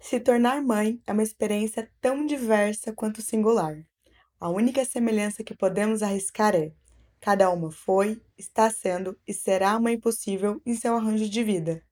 [0.00, 3.76] Se tornar mãe é uma experiência tão diversa quanto singular.
[4.40, 6.72] A única semelhança que podemos arriscar é:
[7.20, 11.82] cada uma foi, está sendo e será mãe possível em seu arranjo de vida.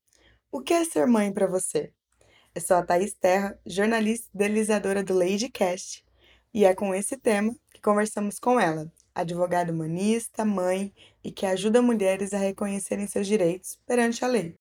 [0.50, 1.92] O que é ser mãe para você?
[2.54, 6.02] Eu sou a Thaís Terra, jornalista e idealizadora do Ladycast,
[6.52, 11.82] e é com esse tema que conversamos com ela, advogada humanista, mãe e que ajuda
[11.82, 14.56] mulheres a reconhecerem seus direitos perante a lei.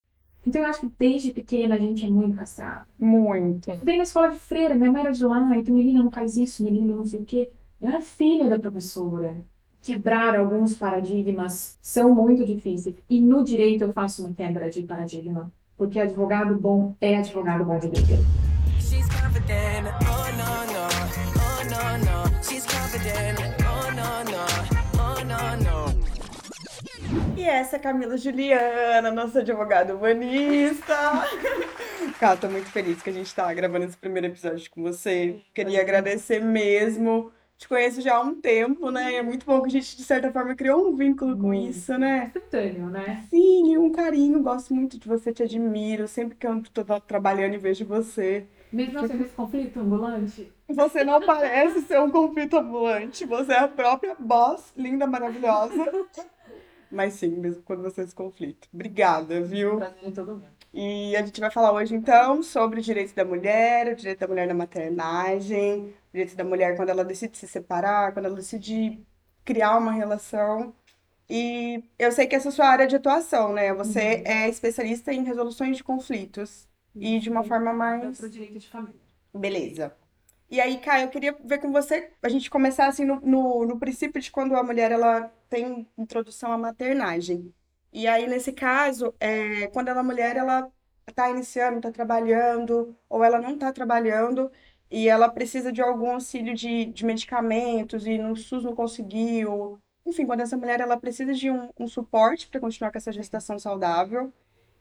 [0.48, 2.88] Então eu acho que desde pequena a gente é muito castrado.
[2.98, 3.70] Muito.
[3.70, 6.64] Estudei na escola de freira, minha mãe era de lá, então menina não faz isso,
[6.64, 7.52] menina não sei o quê.
[7.82, 9.36] Eu era filha da professora.
[9.82, 12.96] Quebrar alguns paradigmas são muito difíceis.
[13.10, 15.52] E no direito eu faço uma quebra de paradigma.
[15.76, 18.24] Porque advogado bom é advogado bom de direito.
[18.80, 20.27] She's confident, oh
[27.48, 30.94] essa é Camila Juliana, nossa advogada humanista.
[32.20, 35.42] Cara, tô muito feliz que a gente tá gravando esse primeiro episódio com você.
[35.54, 39.16] Queria agradecer mesmo te conheço já há um tempo, né?
[39.16, 42.26] É muito bom que a gente, de certa forma, criou um vínculo com isso, né?
[42.28, 43.26] Instantâneo, né?
[43.32, 44.44] Sim, um carinho.
[44.44, 46.08] Gosto muito de você, te admiro.
[46.08, 48.46] Sempre que eu tô trabalhando e vejo você.
[48.72, 50.52] Mesmo sendo esse conflito ambulante?
[50.70, 53.26] Você não parece ser um conflito ambulante.
[53.26, 55.74] Você é a própria boss, linda, maravilhosa.
[56.92, 58.68] Mas sim, mesmo quando você esse conflito.
[58.74, 59.78] Obrigada, viu?
[59.78, 60.58] Prazer em todo mundo.
[60.74, 64.28] E a gente vai falar hoje, então, sobre o direito da mulher, o direito da
[64.28, 69.00] mulher na maternagem, o direito da mulher quando ela decide se separar, quando ela decide
[69.44, 70.74] criar uma relação.
[71.30, 73.74] E eu sei que essa é a sua área de atuação, né?
[73.74, 74.24] Você uhum.
[74.26, 76.68] é especialista em resoluções de conflitos.
[76.96, 77.02] Uhum.
[77.02, 78.18] E de uma forma mais.
[78.18, 79.02] Para o direito de família.
[79.34, 79.94] Beleza.
[80.50, 83.78] E aí, Caio, eu queria ver com você, a gente começar assim no, no, no
[83.78, 87.54] princípio de quando a mulher ela tem introdução à maternagem.
[87.92, 90.72] E aí, nesse caso, é, quando a mulher ela
[91.08, 94.52] está iniciando, está trabalhando, ou ela não está trabalhando
[94.90, 99.80] e ela precisa de algum auxílio de, de medicamentos e no SUS não conseguiu.
[100.06, 103.60] Enfim, quando essa mulher ela precisa de um, um suporte para continuar com essa gestação
[103.60, 104.32] saudável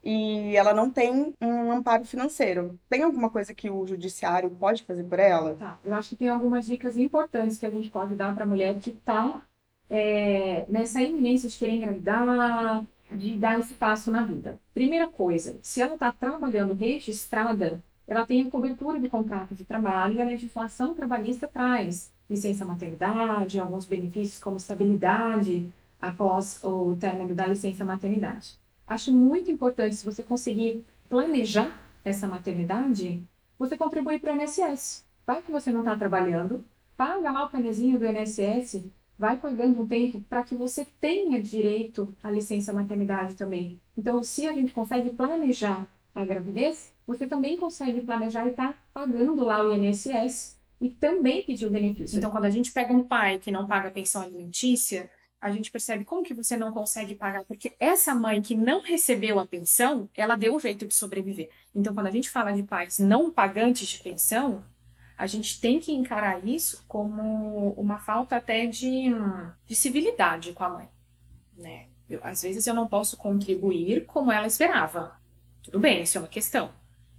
[0.03, 2.79] e ela não tem um amparo financeiro.
[2.89, 5.57] Tem alguma coisa que o judiciário pode fazer por ela?
[5.57, 5.79] Tá.
[5.85, 8.79] Eu acho que tem algumas dicas importantes que a gente pode dar para a mulher
[8.79, 9.43] que está
[9.91, 14.59] é, nessa iminência de querer engravidar, de dar esse passo na vida.
[14.75, 20.15] Primeira coisa, se ela está trabalhando registrada, ela tem a cobertura de contrato de trabalho
[20.15, 27.47] e a legislação trabalhista traz licença maternidade, alguns benefícios como estabilidade após o término da
[27.47, 28.59] licença maternidade.
[28.87, 33.23] Acho muito importante, se você conseguir planejar essa maternidade,
[33.59, 35.05] você contribui para o INSS.
[35.27, 36.65] Vai que você não está trabalhando,
[36.97, 38.85] paga lá o canezinho do INSS
[39.19, 43.81] vai pagando um tempo para que você tenha direito à licença maternidade também.
[43.97, 49.45] Então, se a gente consegue planejar a gravidez, você também consegue planejar e tá pagando
[49.45, 52.19] lá o INSS e também pedir o benefício.
[52.19, 55.11] Então, quando a gente pega um pai que não paga pensão alimentícia,
[55.41, 59.39] a gente percebe como que você não consegue pagar, porque essa mãe que não recebeu
[59.39, 61.51] a pensão, ela deu o jeito de sobreviver.
[61.75, 64.65] Então, quando a gente fala de pais não pagantes de pensão,
[65.17, 69.11] a gente tem que encarar isso como uma falta até de,
[69.67, 70.89] de civilidade com a mãe.
[71.57, 71.87] Né?
[72.09, 75.17] Eu, às vezes eu não posso contribuir como ela esperava.
[75.63, 76.71] Tudo bem, isso é uma questão.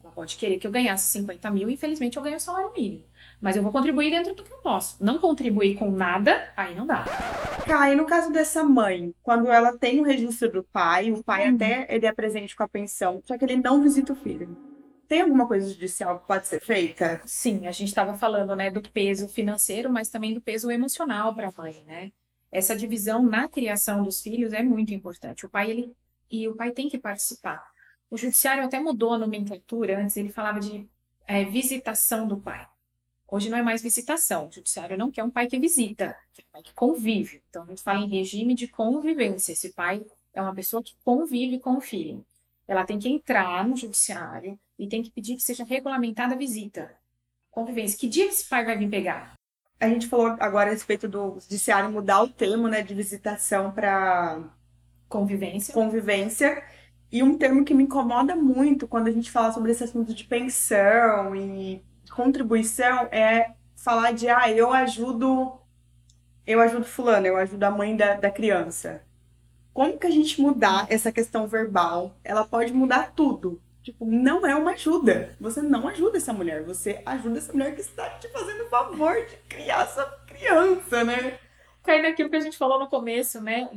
[0.03, 3.03] Ela pode querer que eu ganhasse 50 mil, infelizmente eu ganho o salário mínimo.
[3.41, 5.03] Mas eu vou contribuir dentro do que eu posso.
[5.03, 7.03] Não contribuir com nada, aí não dá.
[7.65, 11.49] Tá, e no caso dessa mãe, quando ela tem o registro do pai, o pai
[11.49, 11.55] uhum.
[11.55, 14.66] até ele é presente com a pensão, só que ele não visita o filho.
[15.07, 17.21] Tem alguma coisa judicial que pode ser feita?
[17.25, 21.47] Sim, a gente estava falando, né, do peso financeiro, mas também do peso emocional para
[21.47, 22.11] a mãe, né?
[22.51, 25.45] Essa divisão na criação dos filhos é muito importante.
[25.45, 25.95] O pai ele
[26.29, 27.65] e o pai tem que participar.
[28.09, 30.01] O judiciário até mudou a nomenclatura.
[30.01, 30.87] Antes ele falava de
[31.25, 32.67] é, visitação do pai.
[33.29, 34.47] Hoje não é mais visitação.
[34.47, 37.43] O judiciário não quer um pai que visita, quer um pai que convive.
[37.49, 39.51] Então a gente fala em regime de convivência.
[39.51, 42.25] Esse pai é uma pessoa que convive com o filho.
[42.67, 46.95] Ela tem que entrar no judiciário, e tem que pedir que seja regulamentada a visita.
[47.49, 47.97] Convivência.
[47.97, 49.33] Que dia que esse pai vai vir pegar?
[49.79, 54.43] A gente falou agora a respeito do judiciário mudar o termo né, de visitação para
[55.07, 55.73] convivência.
[55.73, 56.63] convivência.
[57.11, 60.23] E um termo que me incomoda muito quando a gente fala sobre esse assunto de
[60.23, 65.59] pensão e contribuição é falar de ah, eu ajudo
[66.45, 69.03] eu ajudo fulano, eu ajudo a mãe da, da criança.
[69.73, 72.15] Como que a gente mudar essa questão verbal?
[72.23, 73.61] Ela pode mudar tudo.
[73.87, 75.33] Tipo, não é uma ajuda.
[75.39, 76.61] Você não ajuda essa mulher.
[76.63, 81.39] Você ajuda essa mulher que está te fazendo o favor de criar essa criança, né?
[81.83, 83.69] Cai naquilo que a gente falou no começo, né?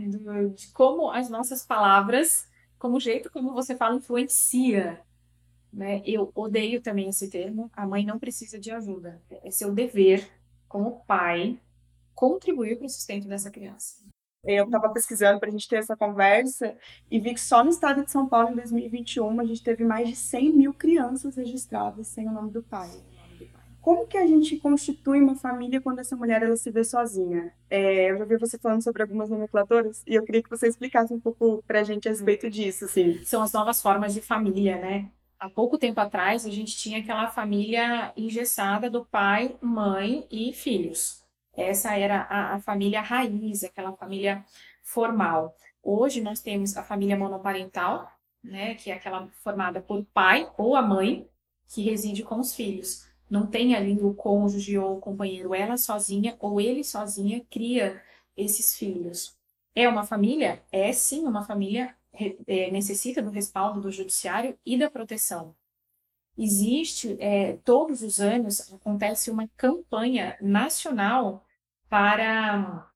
[0.52, 5.00] De como as nossas palavras, como o jeito como você fala, influencia.
[5.72, 6.02] né?
[6.04, 7.70] Eu odeio também esse termo.
[7.72, 9.22] A mãe não precisa de ajuda.
[9.44, 10.28] É seu dever,
[10.66, 11.56] como pai,
[12.16, 14.02] contribuir para o sustento dessa criança.
[14.44, 16.74] Eu estava pesquisando para a gente ter essa conversa
[17.10, 20.08] e vi que só no estado de São Paulo, em 2021, a gente teve mais
[20.08, 22.90] de 100 mil crianças registradas sem o nome do pai.
[23.80, 27.52] Como que a gente constitui uma família quando essa mulher ela se vê sozinha?
[27.68, 31.12] É, eu já vi você falando sobre algumas nomenclaturas e eu queria que você explicasse
[31.12, 32.84] um pouco para a gente a respeito disso.
[32.84, 33.22] Assim.
[33.24, 35.10] São as novas formas de família, né?
[35.38, 41.24] Há pouco tempo atrás, a gente tinha aquela família engessada do pai, mãe e filhos.
[41.60, 44.44] Essa era a, a família raiz, aquela família
[44.82, 45.54] formal.
[45.82, 48.10] Hoje nós temos a família monoparental,
[48.42, 51.28] né, que é aquela formada por pai ou a mãe
[51.68, 56.36] que reside com os filhos não tem ali o cônjuge ou o companheiro, ela sozinha
[56.40, 58.02] ou ele sozinha cria
[58.36, 59.36] esses filhos.
[59.72, 60.62] É uma família?
[60.72, 61.94] É sim uma família,
[62.46, 65.54] é, necessita do respaldo do judiciário e da proteção.
[66.36, 71.44] Existe, é, todos os anos, acontece uma campanha nacional
[71.90, 72.88] para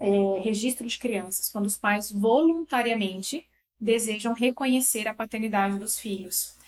[0.00, 3.46] é, registro de crianças, quando os pais voluntariamente
[3.80, 6.58] desejam reconhecer a paternidade dos filhos.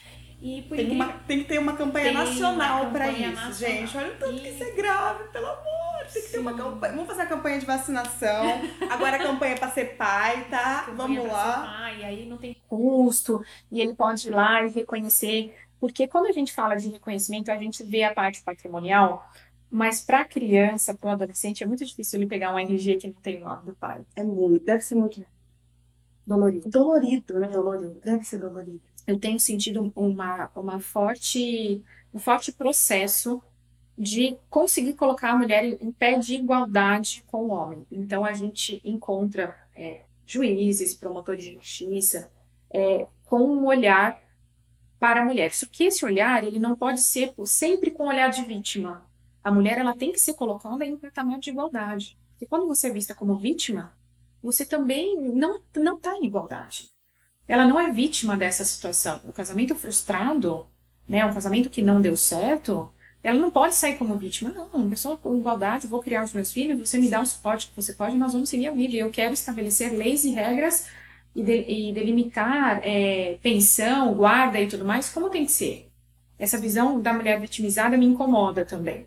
[0.40, 3.52] E tem, uma, tem que ter uma campanha nacional para isso, nacional.
[3.52, 3.96] gente.
[3.96, 4.40] Olha o tanto e...
[4.40, 6.06] que isso é grave, pelo amor.
[6.12, 6.92] Tem que ter uma campanha.
[6.92, 8.60] Vamos fazer a campanha de vacinação.
[8.90, 10.90] Agora a campanha para ser pai, tá?
[10.94, 11.62] Vamos lá.
[11.62, 13.42] Pai, e aí não tem custo.
[13.72, 15.56] E ele pode ir lá e reconhecer.
[15.80, 19.26] Porque quando a gente fala de reconhecimento, a gente vê a parte patrimonial.
[19.74, 23.42] Mas para criança, para adolescente, é muito difícil ele pegar um RG que não tem
[23.42, 24.04] o nome do pai.
[24.14, 24.64] É muito.
[24.64, 25.24] Deve ser muito
[26.26, 26.68] dolorido.
[26.70, 27.48] Dolorido, né?
[27.48, 28.00] Dolorido.
[28.04, 31.82] Deve ser dolorido eu tenho sentido uma, uma forte,
[32.12, 33.42] um forte processo
[33.96, 37.86] de conseguir colocar a mulher em pé de igualdade com o homem.
[37.92, 42.30] Então, a gente encontra é, juízes, promotores de justiça,
[42.72, 44.20] é, com um olhar
[44.98, 45.52] para a mulher.
[45.52, 49.04] Só que esse olhar, ele não pode ser sempre com o olhar de vítima.
[49.44, 52.18] A mulher, ela tem que ser colocada em um patamar de igualdade.
[52.30, 53.92] Porque quando você é vista como vítima,
[54.42, 55.60] você também não
[55.96, 56.94] está em igualdade
[57.46, 59.20] ela não é vítima dessa situação.
[59.24, 60.66] O casamento frustrado,
[61.08, 62.90] né, um casamento que não deu certo,
[63.22, 64.50] ela não pode sair como vítima.
[64.50, 67.68] Não, uma pessoa com igualdade, vou criar os meus filhos, você me dá o suporte
[67.68, 68.96] que você pode, nós vamos seguir a vida.
[68.96, 70.88] Eu quero estabelecer leis e regras
[71.34, 75.90] e, de, e delimitar é, pensão, guarda e tudo mais, como tem que ser.
[76.38, 79.06] Essa visão da mulher vitimizada me incomoda também.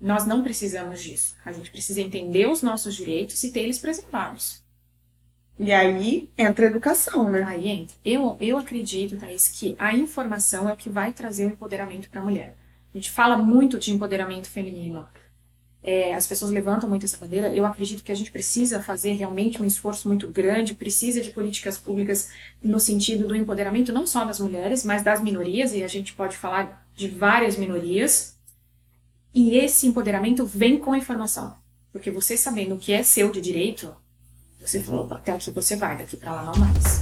[0.00, 1.36] Nós não precisamos disso.
[1.44, 4.62] A gente precisa entender os nossos direitos e ter eles preservados.
[5.58, 7.42] E aí entra a educação, né?
[7.42, 7.96] Aí entra.
[8.04, 12.20] Eu, eu acredito, Thaís, que a informação é o que vai trazer o empoderamento para
[12.20, 12.56] a mulher.
[12.94, 15.06] A gente fala muito de empoderamento feminino.
[15.82, 17.52] É, as pessoas levantam muito essa bandeira.
[17.54, 21.76] Eu acredito que a gente precisa fazer realmente um esforço muito grande, precisa de políticas
[21.76, 22.30] públicas
[22.62, 26.36] no sentido do empoderamento não só das mulheres, mas das minorias, e a gente pode
[26.36, 28.37] falar de várias minorias.
[29.34, 31.56] E esse empoderamento vem com a informação.
[31.92, 33.94] Porque você sabendo o que é seu de direito,
[34.60, 37.00] você falou, até aqui você vai, daqui para lá não mais.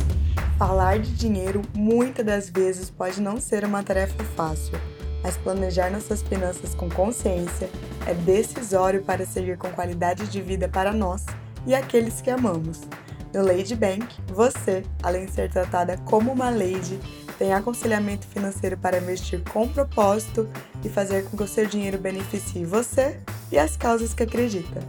[0.58, 4.74] Falar de dinheiro muitas das vezes pode não ser uma tarefa fácil,
[5.22, 7.68] mas planejar nossas finanças com consciência
[8.06, 11.24] é decisório para seguir com qualidade de vida para nós
[11.66, 12.80] e aqueles que amamos.
[13.34, 16.98] No Lady Bank, você, além de ser tratada como uma lady,
[17.38, 20.48] tem aconselhamento financeiro para investir com propósito
[20.84, 24.80] e fazer com que o seu dinheiro beneficie você e as causas que acredita.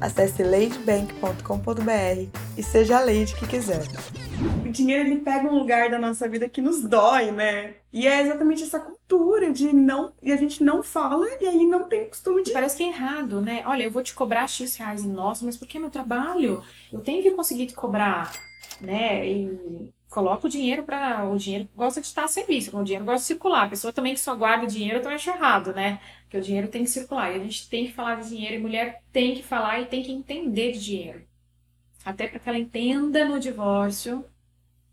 [0.00, 3.82] Acesse ladybank.com.br e seja a lady que quiser.
[4.64, 7.76] O dinheiro ele pega um lugar da nossa vida que nos dói, né?
[7.90, 10.12] E é exatamente essa cultura de não.
[10.22, 12.52] E a gente não fala e aí não tem costume de.
[12.52, 13.62] Parece que é errado, né?
[13.66, 16.62] Olha, eu vou te cobrar X reais em nossa, mas porque é meu trabalho?
[16.92, 18.32] Eu tenho que conseguir te cobrar,
[18.82, 19.26] né?
[19.26, 23.20] E coloca o dinheiro para o dinheiro gosta de estar a serviço, o dinheiro gosta
[23.20, 23.66] de circular.
[23.66, 26.00] A pessoa também que só guarda dinheiro também acha errado, né?
[26.22, 27.32] Porque o dinheiro tem que circular.
[27.32, 30.02] E a gente tem que falar de dinheiro e mulher tem que falar e tem
[30.02, 31.22] que entender de dinheiro.
[32.02, 34.24] Até para que ela entenda no divórcio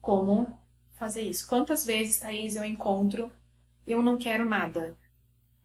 [0.02, 0.60] como
[1.00, 1.48] fazer isso.
[1.48, 3.32] Quantas vezes, Thaís, eu encontro
[3.88, 4.98] eu não quero nada.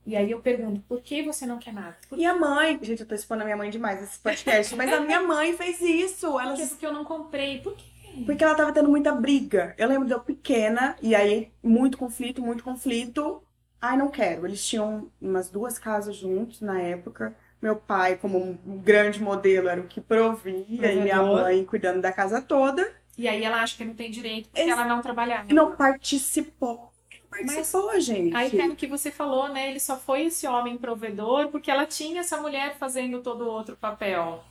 [0.06, 1.96] E aí eu pergunto, por que você não quer nada?
[2.08, 2.18] Por...
[2.18, 5.00] E a mãe, gente, eu tô expondo a minha mãe demais nesse podcast, mas a
[5.00, 6.26] minha mãe fez isso.
[6.38, 6.56] Ela...
[6.56, 7.60] Por Porque eu não comprei.
[7.60, 7.97] Por quê?
[8.24, 9.74] Porque ela tava tendo muita briga.
[9.78, 13.42] Eu lembro de eu pequena, e aí muito conflito, muito conflito.
[13.80, 14.46] Ai, não quero.
[14.46, 17.36] Eles tinham umas duas casas juntos na época.
[17.60, 22.12] Meu pai, como um grande modelo, era o que provia, e minha mãe cuidando da
[22.12, 22.88] casa toda.
[23.16, 25.52] E aí ela acha que não tem direito porque Ex ela não trabalhava.
[25.52, 26.92] Não participou.
[27.28, 28.34] Participou, Mas, gente.
[28.34, 29.70] Aí tem o que você falou, né?
[29.70, 33.76] Ele só foi esse homem provedor porque ela tinha essa mulher fazendo todo o outro
[33.76, 34.42] papel,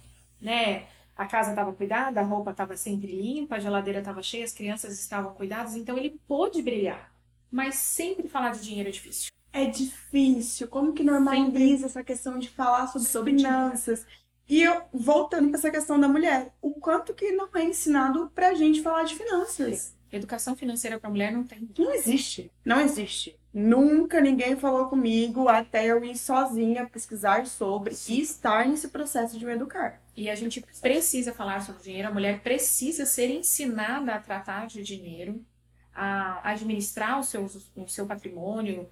[0.42, 0.84] né?
[1.18, 5.00] A casa estava cuidada, a roupa estava sempre limpa, a geladeira estava cheia, as crianças
[5.00, 7.12] estavam cuidadas, então ele pôde brilhar.
[7.52, 9.32] Mas sempre falar de dinheiro é difícil.
[9.52, 10.68] É difícil.
[10.68, 14.06] Como que normaliza essa questão de falar sobre, Sobre finanças?
[14.48, 18.54] E eu, voltando para essa questão da mulher, o quanto que não é ensinado pra
[18.54, 19.96] gente falar de finanças?
[20.12, 21.68] Educação financeira para mulher não tem.
[21.78, 22.52] Não existe.
[22.64, 23.38] Não existe.
[23.60, 29.44] Nunca ninguém falou comigo até eu ir sozinha pesquisar sobre e estar nesse processo de
[29.44, 30.00] me educar.
[30.16, 34.84] E a gente precisa falar sobre dinheiro, a mulher precisa ser ensinada a tratar de
[34.84, 35.44] dinheiro,
[35.92, 38.88] a administrar o seu, o seu patrimônio,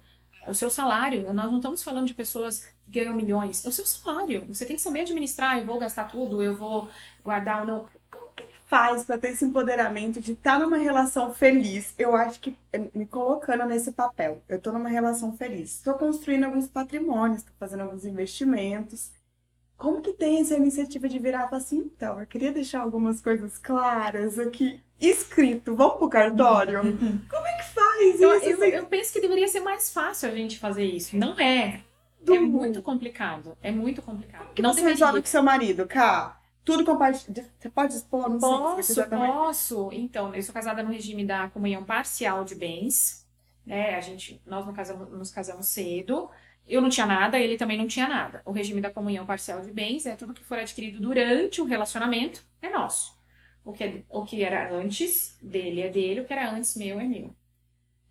[0.48, 1.32] o seu salário.
[1.32, 4.46] Nós não estamos falando de pessoas que ganham milhões, é o seu salário.
[4.48, 6.88] Você tem que saber administrar, eu vou gastar tudo, eu vou
[7.22, 7.88] guardar ou não.
[8.66, 11.94] Faz para ter esse empoderamento de estar numa relação feliz.
[11.96, 15.76] Eu acho que é, me colocando nesse papel, eu tô numa relação feliz.
[15.76, 19.12] Estou construindo alguns patrimônios, estou fazendo alguns investimentos.
[19.76, 24.38] Como que tem essa iniciativa de virar assim, então, eu queria deixar algumas coisas claras
[24.38, 26.80] aqui, escrito, vamos pro cartório?
[27.30, 28.46] Como é que faz Eu, isso?
[28.48, 28.70] eu, assim?
[28.74, 31.16] eu penso que deveria ser mais fácil a gente fazer isso.
[31.16, 31.82] Não é.
[32.22, 33.56] Do- É muito complicado.
[33.62, 34.52] É muito complicado.
[34.54, 34.94] que não você deveria.
[35.06, 36.40] resolve com seu marido, Cá?
[36.66, 37.48] Tudo compartilhado.
[37.58, 38.28] Você pode expor?
[38.28, 39.32] Não sei Posso, também.
[39.32, 39.90] posso.
[39.92, 43.26] Então, eu sou casada no regime da comunhão parcial de bens,
[43.64, 43.94] né?
[43.96, 46.30] A gente, nós nos casamos, nos casamos cedo.
[46.66, 48.42] Eu não tinha nada, ele também não tinha nada.
[48.44, 52.44] O regime da comunhão parcial de bens é tudo que for adquirido durante o relacionamento
[52.60, 53.16] é nosso.
[53.64, 57.00] O que, é- o que era antes dele é dele, o que era antes meu
[57.00, 57.34] é meu.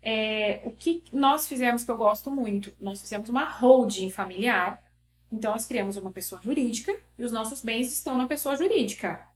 [0.02, 2.72] É, o que nós fizemos que eu gosto muito?
[2.80, 4.82] Nós fizemos uma holding familiar.
[5.30, 9.26] Então, nós criamos uma pessoa jurídica e os nossos bens estão na pessoa jurídica.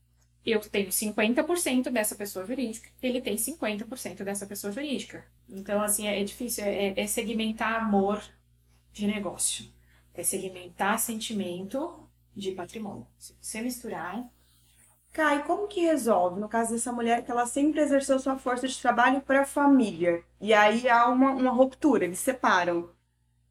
[0.45, 5.23] Eu tenho 50% dessa pessoa jurídica, ele tem 50% dessa pessoa jurídica.
[5.47, 8.23] Então, assim, é, difícil, é, é segmentar amor
[8.91, 9.65] de negócio.
[10.13, 13.05] É segmentar sentimento de patrimônio.
[13.17, 14.25] Se você misturar,
[15.13, 18.81] Kai, como que resolve, no caso dessa mulher, que ela sempre exerceu sua força de
[18.81, 22.89] trabalho para a família, e aí há uma, uma ruptura, eles separam.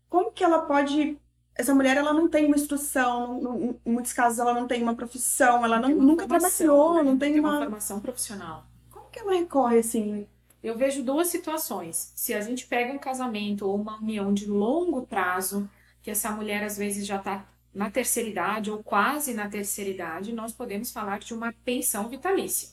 [0.08, 1.18] Como que ela pode.
[1.60, 4.94] Essa mulher, ela não tem uma instrução, não- em muitos casos ela não tem uma
[4.96, 7.02] profissão, ela não, tem uma nunca formação, trabalhou, né?
[7.02, 7.58] não tem uma uma.
[7.58, 8.66] formação profissional.
[8.90, 10.26] Como que ela recorre assim?
[10.62, 12.12] Eu vejo duas situações.
[12.14, 15.68] Se a gente pega um casamento ou uma união de longo prazo,
[16.02, 20.32] que essa mulher às vezes já está na terceira idade ou quase na terceira idade,
[20.32, 22.70] nós podemos falar de uma pensão vitalícia.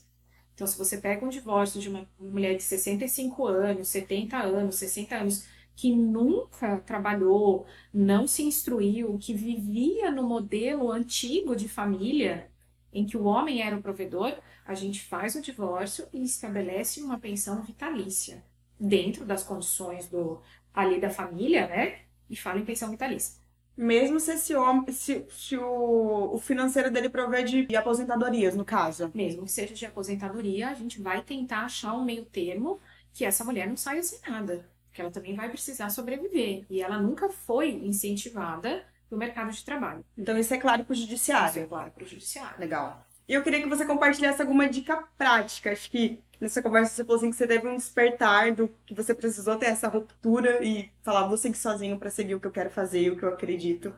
[0.54, 5.16] Então, se você pega um divórcio de uma mulher de 65 anos, 70 anos, 60
[5.16, 5.46] anos,
[5.78, 12.50] que nunca trabalhou, não se instruiu, que vivia no modelo antigo de família,
[12.92, 17.20] em que o homem era o provedor, a gente faz o divórcio e estabelece uma
[17.20, 18.44] pensão vitalícia
[18.80, 20.42] dentro das condições do
[20.74, 22.00] ali da família, né?
[22.28, 23.40] E fala em pensão vitalícia.
[23.78, 28.66] Mesmo se esse homem, se, se o, o financeiro dele provê de, de aposentadorias, no
[28.66, 29.12] caso.
[29.14, 32.80] Mesmo que seja de aposentadoria, a gente vai tentar achar um meio termo
[33.14, 34.68] que essa mulher não saia sem nada,
[34.98, 40.04] porque ela também vai precisar sobreviver e ela nunca foi incentivada no mercado de trabalho.
[40.18, 41.62] Então isso é claro pro Isso judiciário.
[41.64, 42.60] é claro para o judiciário.
[42.60, 43.06] Legal.
[43.28, 45.72] E eu queria que você compartilhasse alguma dica prática.
[45.72, 49.14] Acho que nessa conversa você falou assim que você teve um despertar do que você
[49.14, 52.70] precisou ter essa ruptura e falar, vou seguir sozinho para seguir o que eu quero
[52.72, 53.94] fazer, o que eu acredito.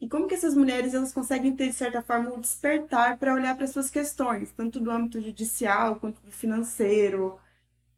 [0.00, 3.56] E como que essas mulheres elas conseguem ter, de certa forma, um despertar para olhar
[3.56, 7.38] para suas questões, tanto do âmbito judicial quanto do financeiro?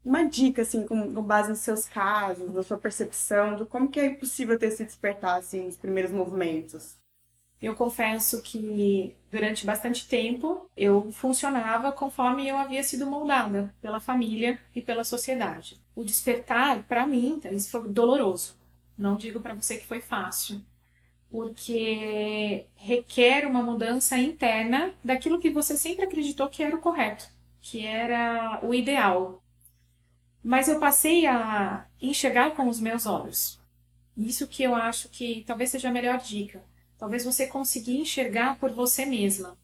[0.05, 4.01] Uma dica, assim, com, com base nos seus casos, da sua percepção, do como que
[4.01, 6.99] é possível ter esse despertar, assim, nos primeiros movimentos.
[7.61, 14.59] Eu confesso que durante bastante tempo eu funcionava conforme eu havia sido moldada pela família
[14.75, 15.79] e pela sociedade.
[15.95, 18.57] O despertar, para mim, isso foi doloroso.
[18.97, 20.63] Não digo para você que foi fácil,
[21.31, 27.29] porque requer uma mudança interna daquilo que você sempre acreditou que era o correto,
[27.61, 29.40] que era o ideal.
[30.43, 33.61] Mas eu passei a enxergar com os meus olhos.
[34.17, 36.63] Isso que eu acho que talvez seja a melhor dica.
[36.99, 39.57] Talvez você consiga enxergar por você mesma.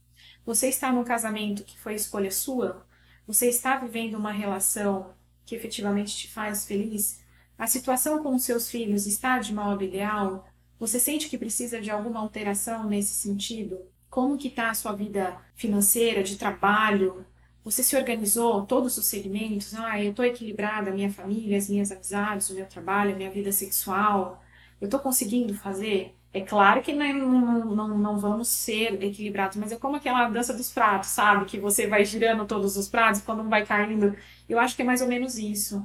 [0.45, 2.87] Você está num casamento que foi escolha sua?
[3.27, 5.15] Você está vivendo uma relação
[5.45, 7.21] que efetivamente te faz feliz?
[7.59, 10.47] A situação com os seus filhos está de modo ideal?
[10.79, 13.79] Você sente que precisa de alguma alteração nesse sentido?
[14.11, 17.27] Como que está a sua vida financeira, de trabalho?
[17.67, 19.75] Você se organizou todos os segmentos?
[19.75, 23.51] Ah, eu estou equilibrada, minha família, as minhas amizades, o meu trabalho, a minha vida
[23.51, 24.41] sexual.
[24.81, 26.15] Eu estou conseguindo fazer?
[26.33, 30.55] É claro que não, não, não, não vamos ser equilibrados, mas é como aquela dança
[30.55, 31.45] dos pratos, sabe?
[31.47, 34.17] Que você vai girando todos os pratos quando um vai caindo.
[34.49, 35.85] Eu acho que é mais ou menos isso.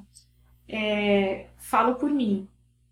[0.68, 2.48] É, falo por mim.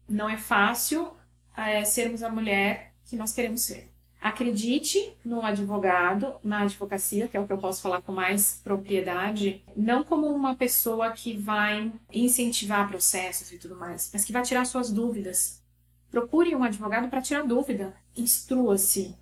[0.08, 1.14] Não é fácil
[1.56, 3.89] é, sermos a mulher que nós queremos ser.
[4.22, 9.64] Acredite no advogado, na advocacia, que é o que eu posso falar com mais propriedade,
[9.78, 14.66] não como uma pessoa que vai incentivar processos e tudo mais, mas que vai tirar
[14.66, 15.64] suas dúvidas.
[16.12, 19.16] Procure um advogado para tirar dúvida, instrua-se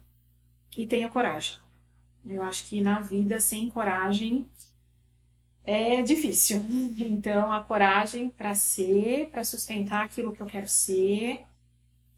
[0.76, 1.58] e tenha coragem.
[2.26, 4.50] Eu acho que na vida sem coragem
[5.64, 6.64] é difícil.
[6.98, 11.46] Então, a coragem para ser, para sustentar aquilo que eu quero ser,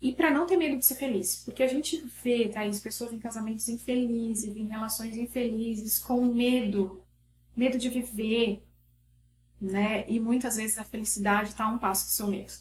[0.02, 3.20] e para não ter medo de ser feliz, porque a gente vê, Thaís, pessoas em
[3.20, 7.04] casamentos infelizes, em relações infelizes, com medo,
[7.56, 8.64] medo de viver,
[9.60, 10.06] né?
[10.08, 12.54] E muitas vezes a felicidade está a um passo do seu medo,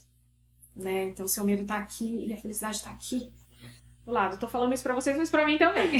[0.74, 1.04] né?
[1.04, 3.32] Então, o seu medo está aqui e a felicidade está aqui
[4.04, 4.34] do lado.
[4.34, 5.92] Estou falando isso para vocês, mas para mim também.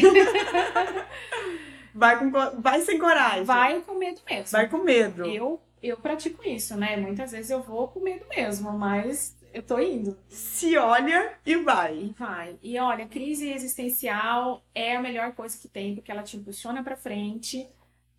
[1.94, 3.44] vai, com, vai sem coragem.
[3.44, 4.50] Vai com medo mesmo.
[4.50, 5.24] Vai com medo.
[5.24, 6.96] Eu, eu pratico isso, né?
[6.96, 10.16] Muitas vezes eu vou com medo mesmo, mas eu tô indo.
[10.28, 11.98] Se olha e vai.
[11.98, 12.58] E vai.
[12.62, 16.96] E olha, crise existencial é a melhor coisa que tem, porque ela te impulsiona para
[16.96, 17.68] frente.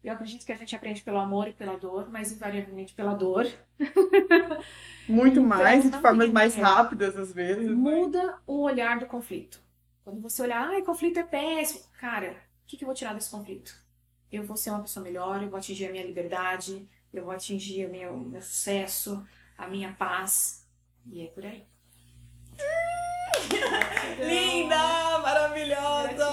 [0.04, 3.48] Eu acredito que a gente aprende pelo amor e pela dor, mas invariavelmente pela dor.
[5.08, 6.62] Muito então, mais, de formas mais é.
[6.62, 7.68] rápidas às vezes.
[7.68, 7.74] Né?
[7.74, 9.62] Muda o olhar do conflito.
[10.04, 11.86] Quando você olhar, ai, conflito é péssimo.
[12.00, 13.74] Cara, o que, que eu vou tirar desse conflito?
[14.32, 17.86] Eu vou ser uma pessoa melhor, eu vou atingir a minha liberdade, eu vou atingir
[17.86, 19.26] o meu, meu sucesso,
[19.58, 20.59] a minha paz
[21.12, 21.64] e é por aí.
[24.20, 25.20] Linda!
[25.20, 26.30] Maravilhosa!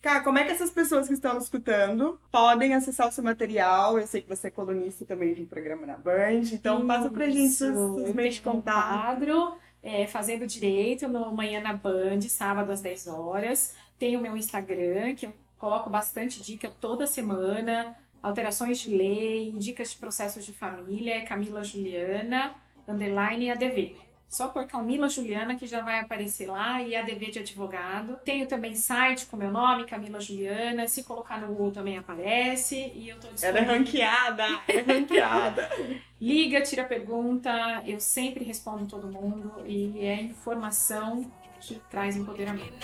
[0.00, 3.98] Cá, como é que essas pessoas que estão nos escutando podem acessar o seu material?
[3.98, 6.86] Eu sei que você é colunista também de um programa na Band, então Isso.
[6.86, 8.88] passa pra gente os meios de contato.
[8.88, 13.74] quadro é, Fazendo Direito no Manhã na Band, sábado às 10 horas.
[13.98, 17.96] Tem o meu Instagram, que eu coloco bastante dica toda semana.
[18.22, 22.54] Alterações de lei, dicas de processos de família, é Camila Juliana
[22.88, 24.06] underline ADV.
[24.28, 28.18] Só por Camila Juliana, que já vai aparecer lá, e ADV de advogado.
[28.24, 30.88] Tenho também site com meu nome, Camila Juliana.
[30.88, 32.92] Se colocar no Google também aparece.
[32.94, 34.44] E eu tô Ela é ranqueada!
[34.66, 35.70] É ranqueada!
[36.20, 37.82] Liga, tira pergunta.
[37.86, 39.62] Eu sempre respondo todo mundo.
[39.64, 42.74] E é informação que traz empoderamento.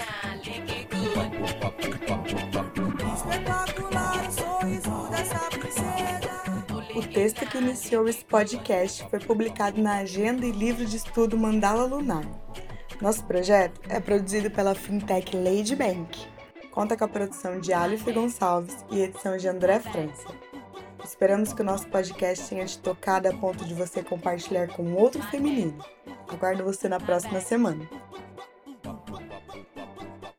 [3.15, 6.72] Espetacular o sorriso dessa princesa.
[6.95, 11.85] O texto que iniciou esse podcast foi publicado na Agenda e Livro de Estudo Mandala
[11.85, 12.25] Lunar.
[13.01, 16.27] Nosso projeto é produzido pela fintech Lady Bank.
[16.71, 20.29] Conta com a produção de Alice Gonçalves e edição de André França.
[21.03, 25.23] Esperamos que o nosso podcast tenha te tocado a ponto de você compartilhar com outro
[25.23, 25.83] feminino.
[26.29, 27.89] Aguardo você na próxima semana.